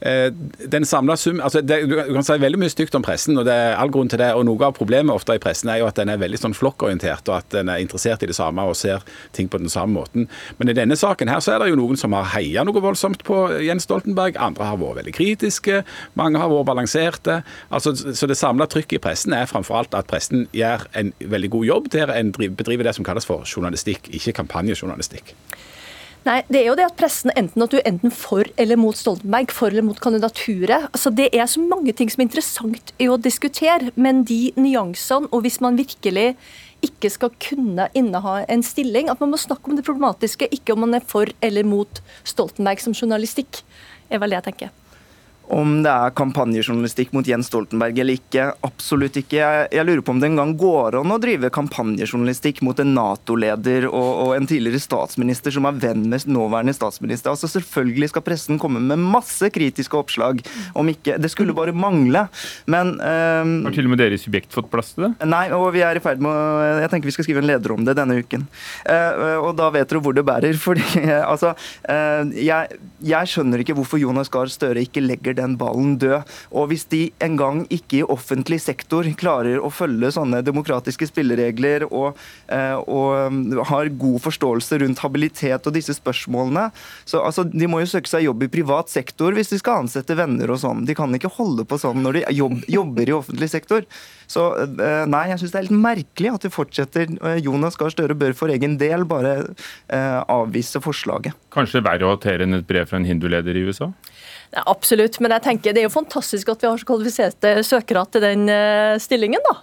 Eh, 0.00 0.32
Den 0.58 0.84
samlet 0.84 1.18
sum, 1.18 1.40
altså 1.40 1.60
det, 1.60 1.88
Du 1.88 2.12
kan 2.12 2.24
si 2.24 2.36
veldig 2.40 2.58
mye 2.60 2.72
stygt 2.72 2.94
om 2.94 3.02
pressen, 3.02 3.38
og 3.38 3.46
det 3.46 3.54
er 3.54 3.76
all 3.80 3.90
grunn 3.90 4.08
til 4.08 4.18
det. 4.18 4.32
og 4.34 4.44
Noe 4.44 4.66
av 4.66 4.74
problemet 4.76 5.14
ofte 5.14 5.36
i 5.36 5.40
pressen 5.42 5.70
er 5.70 5.80
jo 5.80 5.86
at 5.88 5.96
den 5.96 6.10
er 6.12 6.20
veldig 6.20 6.40
sånn 6.40 6.56
flokkorientert, 6.56 7.28
og 7.28 7.36
at 7.38 7.50
den 7.54 7.70
er 7.72 7.80
interessert 7.80 8.22
i 8.22 8.28
det 8.28 8.36
samme 8.36 8.62
og 8.68 8.76
ser 8.76 9.04
ting 9.32 9.48
på 9.48 9.58
den 9.58 9.72
samme 9.72 9.94
måten. 9.96 10.28
Men 10.58 10.68
i 10.68 10.76
denne 10.76 10.96
saken 10.96 11.28
her 11.28 11.40
så 11.40 11.54
er 11.54 11.62
det 11.62 11.70
jo 11.72 11.80
noen 11.80 11.96
som 12.00 12.12
har 12.12 12.28
heia 12.34 12.64
noe 12.64 12.82
voldsomt 12.84 13.24
på 13.24 13.60
Jens 13.64 13.88
Stoltenberg. 13.88 14.36
Andre 14.36 14.68
har 14.68 14.80
vært 14.80 15.00
veldig 15.02 15.14
kritiske. 15.14 15.84
Mange 16.14 16.42
har 16.42 16.52
vært 16.52 16.68
balanserte. 16.72 17.42
Altså, 17.70 17.94
så 17.94 18.28
det 18.28 18.36
samla 18.36 18.68
trykket 18.68 18.98
i 18.98 19.03
pressen 19.04 19.36
er 19.36 19.48
framfor 19.50 19.82
alt 19.82 19.94
at 19.98 20.08
pressen 20.10 20.48
gjør 20.56 20.88
en 20.98 21.12
veldig 21.20 21.52
god 21.58 21.68
jobb 21.68 21.92
der 21.94 22.12
en 22.14 22.32
driv- 22.34 22.56
bedriver 22.58 22.88
det 22.88 22.96
som 22.96 23.06
kalles 23.06 23.28
for 23.28 23.44
journalistikk, 23.48 24.08
ikke 24.16 24.36
kampanjejournalistikk. 24.40 25.34
Nei, 26.24 26.38
det 26.48 26.62
er 26.62 26.70
jo 26.70 26.76
det 26.78 26.86
at 26.86 26.96
pressen 26.96 27.32
enten 27.36 27.60
at 27.60 27.72
du 27.72 27.76
er 27.76 27.88
enten 27.90 28.12
for 28.14 28.48
eller 28.56 28.78
mot 28.80 28.96
Stoltenberg, 28.96 29.50
for 29.52 29.68
eller 29.68 29.84
mot 29.84 29.98
kandidaturet. 30.00 30.86
Altså, 30.88 31.12
det 31.12 31.26
er 31.36 31.44
så 31.50 31.60
mange 31.60 31.92
ting 31.92 32.08
som 32.08 32.22
er 32.22 32.30
interessant 32.30 32.94
i 32.96 33.10
å 33.12 33.18
diskutere, 33.20 33.92
men 34.00 34.22
de 34.24 34.54
nyansene, 34.56 35.28
og 35.28 35.44
hvis 35.44 35.60
man 35.60 35.76
virkelig 35.76 36.30
ikke 36.84 37.10
skal 37.12 37.34
kunne 37.44 37.90
inneha 37.96 38.38
en 38.48 38.64
stilling, 38.64 39.10
at 39.12 39.20
man 39.20 39.34
må 39.34 39.40
snakke 39.40 39.68
om 39.68 39.76
det 39.76 39.84
problematiske, 39.84 40.48
ikke 40.56 40.72
om 40.72 40.86
man 40.86 40.96
er 40.96 41.04
for 41.04 41.28
eller 41.44 41.68
mot 41.68 42.00
Stoltenberg 42.24 42.80
som 42.80 42.96
journalistikk, 42.96 43.60
er 44.08 44.24
vel 44.24 44.32
det 44.32 44.40
jeg 44.40 44.48
tenker. 44.48 44.72
Om 45.52 45.82
det 45.84 45.92
er 45.92 46.14
kampanjejournalistikk 46.16 47.12
mot 47.12 47.26
Jens 47.28 47.50
Stoltenberg 47.50 47.98
eller 48.00 48.16
ikke, 48.16 48.46
absolutt 48.64 49.18
ikke. 49.20 49.36
Jeg, 49.36 49.66
jeg 49.76 49.86
lurer 49.86 50.00
på 50.04 50.14
om 50.14 50.20
det 50.22 50.30
engang 50.30 50.54
går 50.56 50.96
an 51.02 51.12
å 51.12 51.18
drive 51.20 51.50
kampanjejournalistikk 51.52 52.62
mot 52.64 52.78
en 52.80 52.94
Nato-leder 52.96 53.86
og, 53.90 54.10
og 54.24 54.32
en 54.38 54.48
tidligere 54.48 54.80
statsminister 54.80 55.52
som 55.54 55.68
er 55.68 55.76
venn 55.82 56.06
med 56.08 56.24
nåværende 56.30 56.74
statsminister. 56.76 57.34
Altså 57.34 57.50
Selvfølgelig 57.54 58.10
skal 58.14 58.24
pressen 58.24 58.60
komme 58.62 58.80
med 58.80 59.02
masse 59.02 59.50
kritiske 59.52 59.98
oppslag, 59.98 60.40
om 60.74 60.88
ikke 60.90 61.18
Det 61.20 61.30
skulle 61.32 61.54
bare 61.56 61.74
mangle. 61.76 62.24
Men 62.70 62.94
um, 62.96 63.54
Har 63.66 63.76
til 63.76 63.88
og 63.88 63.92
med 63.92 64.00
dere 64.00 64.16
i 64.16 64.22
Subjekt 64.22 64.54
fått 64.54 64.70
plass 64.72 64.94
til 64.94 65.08
det? 65.08 65.12
Nei, 65.28 65.44
og 65.54 65.68
vi 65.76 65.84
er 65.84 65.98
i 65.98 66.02
ferd 66.04 66.24
med 66.24 66.32
å 66.32 66.64
Jeg 66.80 66.92
tenker 66.92 67.10
vi 67.10 67.16
skal 67.18 67.28
skrive 67.28 67.44
en 67.44 67.50
leder 67.50 67.74
om 67.74 67.84
det 67.84 67.96
denne 67.98 68.16
uken. 68.22 68.46
Uh, 68.88 69.44
og 69.44 69.52
da 69.60 69.68
vet 69.74 69.90
dere 69.90 70.02
hvor 70.04 70.16
det 70.16 70.24
bærer. 70.26 70.56
Fordi 70.64 71.04
altså 71.20 71.52
uh, 71.52 72.32
jeg, 72.32 72.80
jeg 73.04 73.34
skjønner 73.34 73.60
ikke 73.60 73.76
hvorfor 73.76 74.00
Jonas 74.00 74.32
Gahr 74.32 74.48
Støre 74.52 74.84
ikke 74.84 75.04
legger 75.04 75.33
den 75.36 75.56
ballen 75.60 75.96
død. 76.02 76.24
Og 76.54 76.70
hvis 76.70 76.86
de 76.92 77.02
en 77.24 77.38
gang 77.40 77.62
ikke 77.72 78.00
i 78.00 78.06
offentlig 78.14 78.60
sektor 78.64 79.06
klarer 79.20 79.60
å 79.62 79.72
følge 79.72 80.12
sånne 80.14 80.42
demokratiske 80.46 81.08
spilleregler 81.10 81.86
og, 81.90 82.18
eh, 82.52 82.76
og 82.80 83.30
um, 83.30 83.40
har 83.70 83.92
god 84.00 84.22
forståelse 84.24 84.80
rundt 84.82 85.02
habilitet 85.04 85.68
og 85.68 85.76
disse 85.76 85.96
spørsmålene, 85.98 86.68
så 87.04 87.22
altså, 87.24 87.46
de 87.48 87.68
må 87.70 87.82
jo 87.82 87.90
søke 87.90 88.10
seg 88.10 88.26
jobb 88.26 88.46
i 88.46 88.52
privat 88.52 88.92
sektor 88.92 89.34
hvis 89.36 89.52
de 89.52 89.60
skal 89.60 89.84
ansette 89.84 90.16
venner 90.18 90.50
og 90.52 90.60
sånn. 90.62 90.84
De 90.88 90.96
kan 90.96 91.12
ikke 91.14 91.32
holde 91.36 91.66
på 91.68 91.80
sånn 91.80 92.02
når 92.04 92.20
de 92.20 92.26
jobb, 92.40 92.60
jobber 92.70 93.10
i 93.10 93.16
offentlig 93.16 93.50
sektor. 93.52 93.88
Så 94.30 94.46
eh, 94.56 95.04
nei, 95.10 95.26
jeg 95.30 95.42
syns 95.42 95.54
det 95.54 95.60
er 95.60 95.66
litt 95.68 95.84
merkelig 95.84 96.32
at 96.32 96.46
de 96.46 96.52
fortsetter. 96.52 97.10
Eh, 97.20 97.40
Jonas 97.44 97.78
Gahr 97.80 97.92
Støre 97.92 98.16
bør 98.18 98.36
for 98.36 98.52
egen 98.52 98.78
del 98.80 99.06
bare 99.08 99.36
eh, 99.44 100.20
avvise 100.32 100.82
forslaget. 100.84 101.36
Kanskje 101.54 101.84
verre 101.84 102.08
å 102.08 102.14
håndtere 102.14 102.46
enn 102.46 102.58
et 102.58 102.68
brev 102.68 102.88
fra 102.90 103.00
en 103.00 103.08
hinduleder 103.08 103.56
i 103.56 103.66
USA? 103.68 103.90
Nei, 104.52 104.62
absolutt, 104.70 105.16
men 105.24 105.34
jeg 105.36 105.44
tenker 105.46 105.74
det 105.74 105.84
er 105.84 105.88
jo 105.88 105.94
fantastisk 105.94 106.52
at 106.52 106.62
vi 106.62 106.68
har 106.68 106.80
så 106.80 106.88
kvalifiserte 106.88 107.54
søkere 107.66 108.04
til 108.12 108.24
den 108.24 108.44
eh, 108.52 108.98
stillingen, 109.02 109.42
da. 109.48 109.56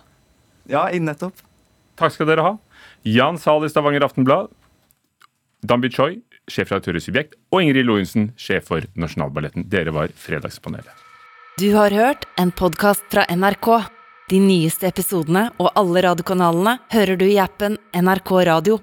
Ja, 0.72 0.88
nettopp. 0.92 1.46
Takk 2.00 2.16
skal 2.16 2.30
dere 2.32 2.46
ha. 2.46 2.58
Jan 3.08 3.40
Zahl 3.42 3.66
i 3.66 3.70
Stavanger 3.72 4.06
Aftenblad. 4.08 4.52
Dambi 5.62 5.92
Choi, 5.94 6.16
sjefredaktør 6.50 6.98
i 6.98 7.04
Subjekt. 7.04 7.38
Og 7.54 7.64
Ingrid 7.66 7.86
Lorentzen, 7.86 8.32
sjef 8.40 8.70
for 8.72 8.86
Nasjonalballetten. 8.98 9.68
Dere 9.70 9.94
var 9.94 10.14
Fredagspanelet. 10.18 10.94
Du 11.62 11.70
har 11.76 11.94
hørt 11.94 12.26
en 12.42 12.54
podkast 12.56 13.06
fra 13.12 13.28
NRK. 13.30 13.68
De 14.32 14.40
nyeste 14.40 14.88
episodene 14.88 15.50
og 15.60 15.74
alle 15.78 16.06
radiokanalene 16.08 16.78
hører 16.94 17.20
du 17.20 17.28
i 17.28 17.38
appen 17.44 17.76
NRK 17.94 18.32
Radio. 18.48 18.80